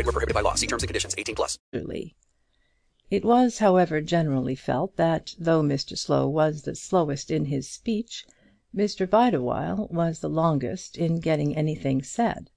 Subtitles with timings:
[0.00, 0.54] Void were prohibited by law.
[0.54, 1.14] See terms and conditions.
[1.18, 1.58] 18 plus.
[3.10, 8.24] It was, however, generally felt that though Mr Slow was the slowest in his speech,
[8.74, 12.48] Mr Bideawhile was the longest in getting anything said.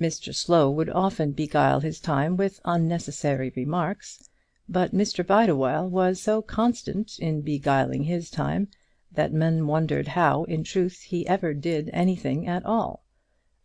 [0.00, 4.30] Mr Slow would often beguile his time with unnecessary remarks
[4.66, 8.68] but Mr Bideawhile was so constant in beguiling his time,
[9.12, 13.04] that men wondered how, in truth, he ever did anything at all.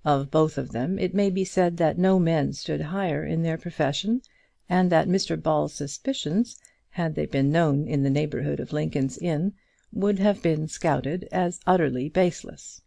[0.05, 3.57] Of both of them it may be said that no men stood higher in their
[3.57, 4.21] profession,
[4.67, 6.59] and that Mr Ball's suspicions,
[6.89, 9.53] had they been known in the neighbourhood of Lincoln's Inn,
[9.93, 12.81] would have been scouted as utterly baseless.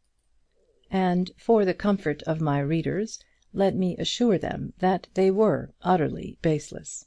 [0.91, 3.19] And for the comfort of my readers,
[3.55, 7.07] let me assure them that they were utterly baseless.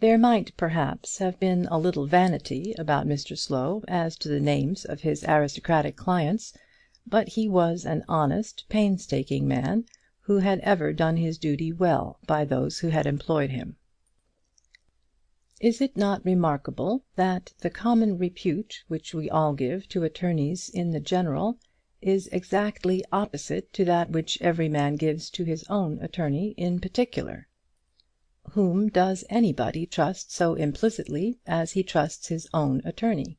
[0.00, 4.84] There might, perhaps, have been a little vanity about Mr Slow as to the names
[4.84, 6.52] of his aristocratic clients,
[7.06, 9.84] but he was an honest, painstaking man,
[10.20, 13.76] who had ever done his duty well by those who had employed him.
[15.60, 20.92] Is it not remarkable that the common repute which we all give to attorneys in
[20.92, 21.58] the general
[22.00, 27.48] is exactly opposite to that which every man gives to his own attorney in particular?
[28.52, 33.36] Whom does anybody trust so implicitly as he trusts his own attorney?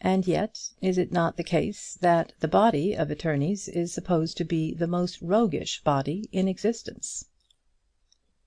[0.00, 4.44] And yet is it not the case that the body of attorneys is supposed to
[4.44, 7.24] be the most roguish body in existence?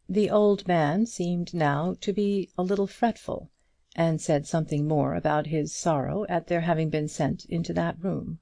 [0.07, 3.51] The old man seemed now to be a little fretful,
[3.97, 8.40] and said something more about his sorrow at their having been sent into that room.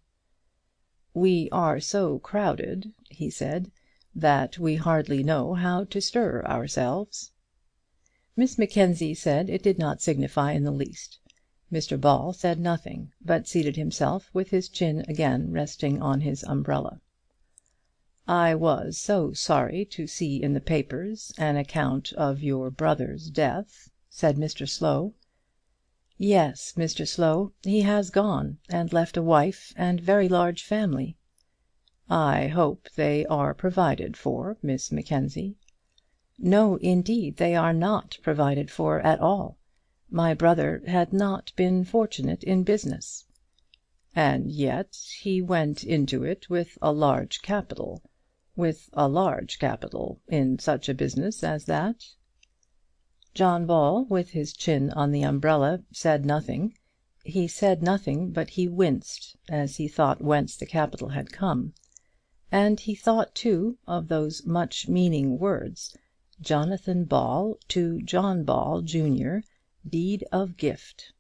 [1.16, 3.72] "We are so crowded," he said,
[4.14, 7.32] "that we hardly know how to stir ourselves."
[8.36, 11.18] Miss Mackenzie said it did not signify in the least.
[11.72, 17.00] Mr Ball said nothing, but seated himself with his chin again resting on his umbrella.
[18.28, 23.92] "I was so sorry to see in the papers an account of your brother's death,"
[24.10, 25.14] said Mr Slow.
[26.18, 31.18] "Yes, Mr Slow; he has gone, and left a wife and very large family."
[32.10, 35.56] "I hope they are provided for, Miss Mackenzie."
[36.40, 39.59] "No, indeed, they are not provided for at all.
[40.12, 43.26] My brother had not been fortunate in business."
[44.16, 48.02] "And yet he went into it with a large capital,
[48.56, 52.08] with a large capital, in such a business as that?"
[53.36, 56.74] John Ball, with his chin on the umbrella, said nothing.
[57.24, 61.76] He said nothing, but he winced as he thought whence the capital had come.
[62.52, 65.96] And he thought, too, of those much meaning words
[66.42, 69.44] Jonathan Ball to John Ball, junior,
[69.92, 71.14] deed of gift.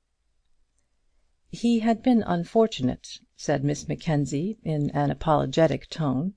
[1.49, 6.35] "He had been unfortunate," said Miss Mackenzie, in an apologetic tone.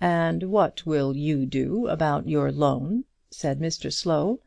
[0.00, 4.40] "And what will you do about your loan?" said Mr Slow,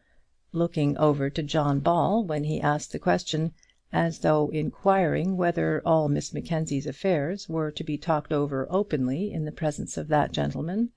[0.52, 3.54] looking over to John Ball when he asked the question,
[3.94, 9.46] as though inquiring whether all Miss Mackenzie's affairs were to be talked over openly in
[9.46, 10.92] the presence of that gentleman.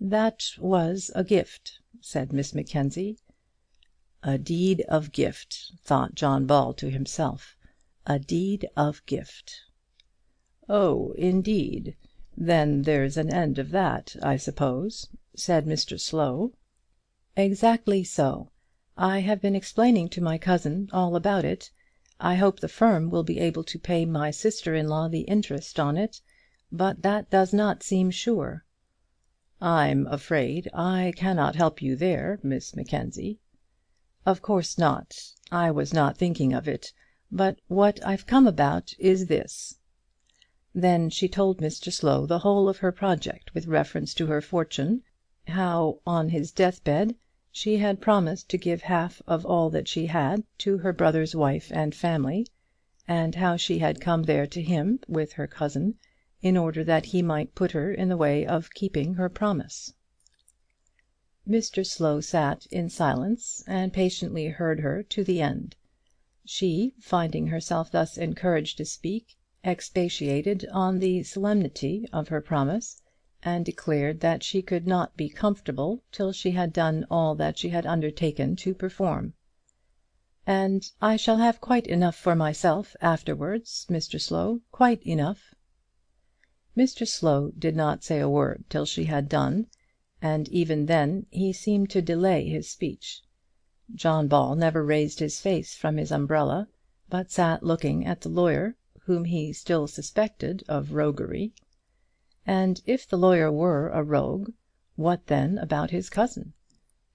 [0.00, 3.18] "That was a gift," said Miss Mackenzie.
[4.28, 7.56] "A deed of gift," thought John Ball to himself;
[8.08, 9.60] "a deed of gift."
[10.68, 11.94] "Oh, indeed;
[12.36, 15.06] then there's an end of that, I suppose,"
[15.36, 16.54] said Mr Slow.
[17.36, 18.50] "Exactly so.
[18.96, 21.70] I have been explaining to my cousin all about it.
[22.18, 25.78] I hope the firm will be able to pay my sister in law the interest
[25.78, 26.20] on it,
[26.72, 28.64] but that does not seem sure.
[29.60, 33.38] "I'm afraid I cannot help you there, Miss Mackenzie."
[34.28, 35.14] "Of course not.
[35.52, 36.92] I was not thinking of it.
[37.30, 39.78] But what I've come about is this."
[40.74, 45.04] Then she told Mr Slow the whole of her project with reference to her fortune;
[45.46, 47.14] how, on his deathbed,
[47.52, 51.70] She had promised to give half of all that she had to her brother's wife
[51.72, 52.48] and family,
[53.06, 55.98] and how she had come there to him with her cousin
[56.42, 59.92] in order that he might put her in the way of keeping her promise.
[61.48, 65.76] Mr Slow sat in silence and patiently heard her to the end.
[66.44, 73.00] She, finding herself thus encouraged to speak, expatiated on the solemnity of her promise,
[73.44, 77.68] and declared that she could not be comfortable till she had done all that she
[77.68, 79.34] had undertaken to perform.
[80.48, 85.54] "And I shall have quite enough for myself afterwards, Mr Slow; quite enough."
[86.76, 89.68] Mr Slow did not say a word till she had done,
[90.28, 93.22] and even then he seemed to delay his speech.
[93.94, 96.66] John Ball never raised his face from his umbrella,
[97.08, 101.52] but sat looking at the lawyer, whom he still suspected of roguery.
[102.44, 104.52] And if the lawyer were a rogue,
[104.96, 106.54] what then about his cousin?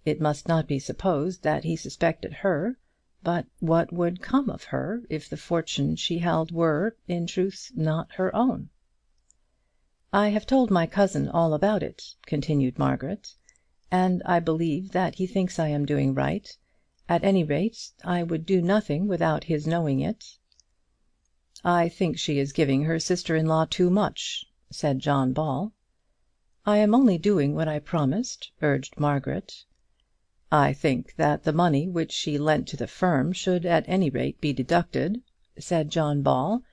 [0.05, 2.77] It must not be supposed that he suspected her;
[3.23, 8.13] but what would come of her if the fortune she held were, in truth, not
[8.13, 8.69] her own?
[10.13, 13.33] "I have told my cousin all about it," continued Margaret,
[13.89, 16.53] "and I believe that he thinks I am doing right.
[17.07, 20.37] At any rate, I would do nothing without his knowing it."
[21.63, 25.71] "I think she is giving her sister in law too much," said John Ball.
[26.65, 29.63] "I am only doing what I promised," urged Margaret.
[30.51, 34.41] "I think that the money which she lent to the firm should at any rate
[34.41, 35.21] be deducted,"
[35.57, 36.63] said John Ball,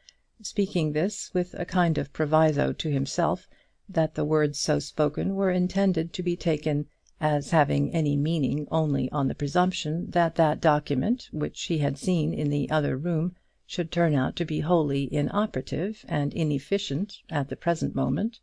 [0.40, 3.48] speaking this with a kind of proviso to himself
[3.88, 6.86] that the words so spoken were intended to be taken
[7.20, 12.32] as having any meaning only on the presumption that that document which he had seen
[12.32, 13.34] in the other room
[13.66, 18.38] should turn out to be wholly inoperative and inefficient at the present moment.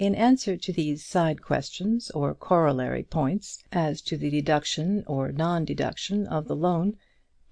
[0.00, 5.64] In answer to these side questions or corollary points as to the deduction or non
[5.64, 6.96] deduction of the loan,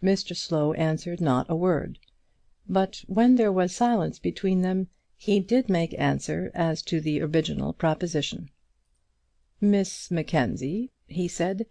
[0.02, 2.00] Mr Slow answered not a word;
[2.66, 4.88] but when there was silence between them,
[5.19, 8.49] he did make answer as to the original proposition.
[9.61, 11.66] "Miss Mackenzie," he said,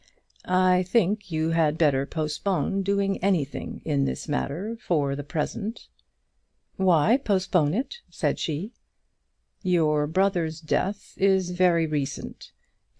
[0.45, 5.87] "I think you had better postpone doing anything in this matter for the present."
[6.75, 8.71] "Why postpone it?" said she.
[9.63, 12.51] "Your brother's death is very recent.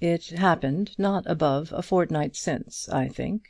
[0.01, 3.43] It happened not above a fortnight since, I think."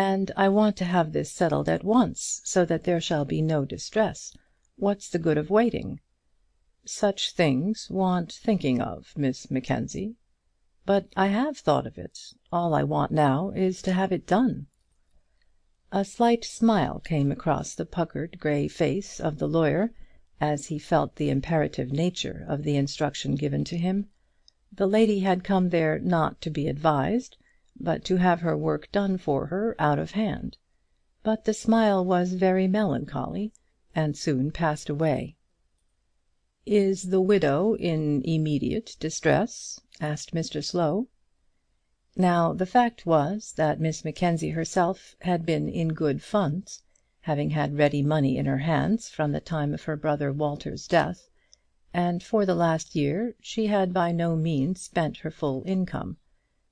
[0.00, 3.64] "And I want to have this settled at once, so that there shall be no
[3.64, 4.32] distress.
[4.76, 5.98] What's the good of waiting?"
[6.84, 10.14] "Such things want thinking of, Miss Mackenzie."
[10.86, 12.16] "But I have thought of it.
[12.52, 14.68] All I want now is to have it done."
[15.90, 19.92] A slight smile came across the puckered grey face of the lawyer
[20.40, 24.08] as he felt the imperative nature of the instruction given to him.
[24.70, 27.36] The lady had come there not to be advised,
[27.80, 30.58] but to have her work done for her out of hand.
[31.22, 33.52] But the smile was very melancholy,
[33.94, 35.36] and soon passed away.
[36.66, 41.06] "Is the widow in immediate distress?" asked Mr Slow.
[42.16, 46.82] Now the fact was that Miss Mackenzie herself had been in good funds,
[47.20, 51.28] having had ready money in her hands from the time of her brother Walter's death,
[51.94, 56.16] and for the last year she had by no means spent her full income.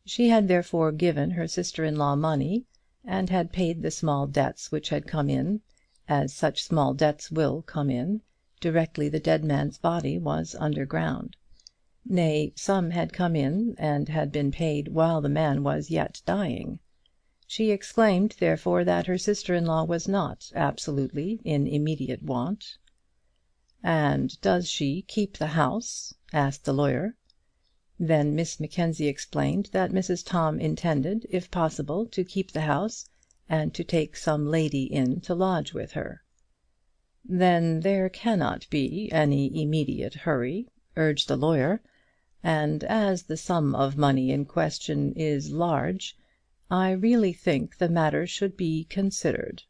[0.08, 2.64] She had therefore given her sister in law money,
[3.04, 5.62] and had paid the small debts which had come in,
[6.08, 8.20] as such small debts will come in,
[8.60, 11.36] directly the dead man's body was underground.
[12.04, 16.78] Nay, some had come in and had been paid while the man was yet dying.
[17.48, 22.78] She exclaimed, therefore, that her sister in law was not absolutely in immediate want.
[23.82, 27.16] "And does she keep the house?" asked the lawyer.
[27.98, 33.08] Then Miss Mackenzie explained that Mrs Tom intended, if possible, to keep the house,
[33.48, 36.22] and to take some lady in to lodge with her.
[37.24, 41.80] "Then there cannot be any immediate hurry," urged the lawyer;
[42.42, 46.18] "and as the sum of money in question is large,
[46.70, 49.62] I really think the matter should be considered."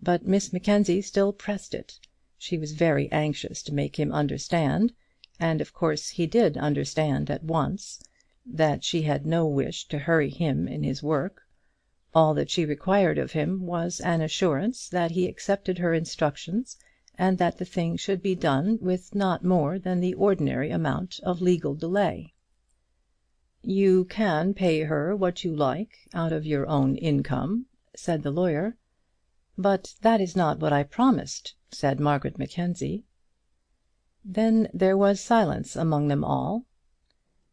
[0.00, 1.98] But Miss Mackenzie still pressed it.
[2.38, 4.92] She was very anxious to make him understand,
[5.40, 8.00] and of course he did understand at once,
[8.46, 11.42] that she had no wish to hurry him in his work.
[12.14, 16.76] All that she required of him was an assurance that he accepted her instructions,
[17.18, 21.40] and that the thing should be done with not more than the ordinary amount of
[21.42, 22.32] legal delay.
[23.60, 28.76] "You can pay her what you like out of your own income," said the lawyer.
[29.58, 33.02] "But that is not what I promised," said Margaret Mackenzie.
[34.26, 36.64] Then there was silence among them all.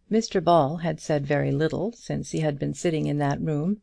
[0.10, 3.82] Mr Ball had said very little since he had been sitting in that room,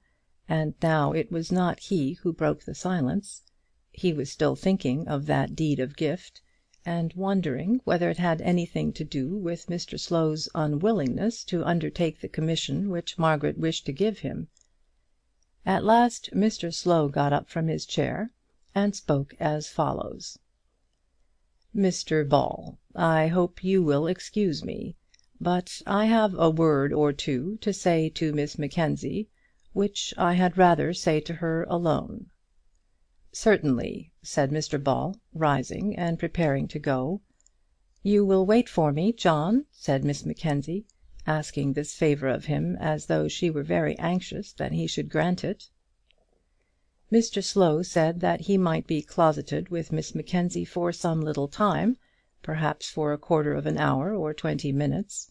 [0.49, 3.43] and now it was not he who broke the silence.
[3.93, 6.41] He was still thinking of that deed of gift,
[6.87, 12.27] and wondering whether it had anything to do with Mr Slow's unwillingness to undertake the
[12.27, 14.49] commission which Margaret wished to give him.
[15.67, 18.33] At last Mr Slow got up from his chair,
[18.75, 20.39] and spoke as follows:
[21.79, 24.97] "Mr Ball, I hope you will excuse me,
[25.41, 29.29] but I have a word or two to say to Miss Mackenzie,
[29.75, 32.31] which I had rather say to her alone."
[33.31, 37.21] "Certainly," said Mr Ball, rising and preparing to go.
[38.03, 40.85] "You will wait for me, John?" said Miss Mackenzie,
[41.29, 45.45] asking this favour of him as though she were very anxious that he should grant
[45.45, 45.69] it.
[47.11, 51.97] Mr Slow said that he might be closeted with Miss Mackenzie for some little time,
[52.43, 55.31] perhaps for a quarter of an hour or twenty minutes.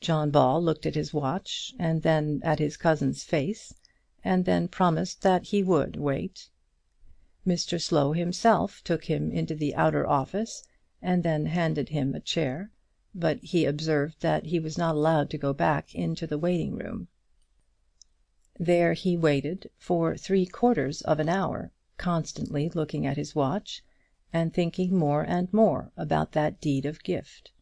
[0.00, 3.74] John Ball looked at his watch, and then at his cousin's face,
[4.22, 6.50] and then promised that he would wait.
[7.44, 10.62] Mr Slow himself took him into the outer office,
[11.02, 12.70] and then handed him a chair;
[13.12, 17.08] but he observed that he was not allowed to go back into the waiting room.
[18.60, 23.84] There he waited for three quarters of an hour, constantly looking at his watch,
[24.32, 27.52] and thinking more and more about that deed of gift.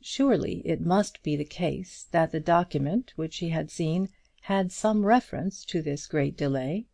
[0.00, 4.08] Surely it must be the case that the document which he had seen
[4.40, 6.86] had some reference to this great delay.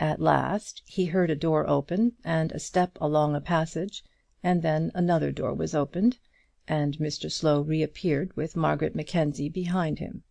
[0.00, 4.02] At last he heard a door open and a step along a passage,
[4.42, 6.18] and then another door was opened,
[6.66, 10.24] and Mr Slow reappeared with Margaret Mackenzie behind him.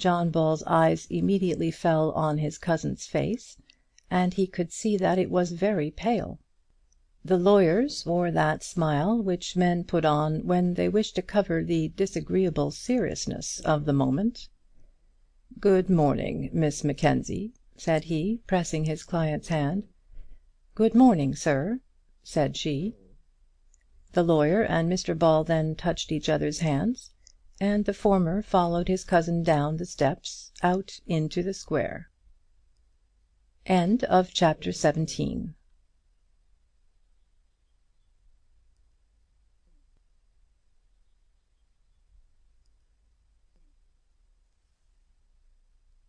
[0.00, 3.56] John Ball's eyes immediately fell on his cousin's face,
[4.08, 6.38] and he could see that it was very pale.
[7.24, 11.88] The lawyers wore that smile which men put on when they wish to cover the
[11.88, 14.48] disagreeable seriousness of the moment.
[15.58, 19.88] "Good morning, Miss Mackenzie," said he, pressing his client's hand.
[20.76, 21.80] "Good morning, sir,"
[22.22, 22.94] said she.
[24.12, 27.10] The lawyer and Mr Ball then touched each other's hands,
[27.60, 32.08] and the former followed his cousin down the steps out into the square.
[33.66, 35.54] CHAPTER XVIII.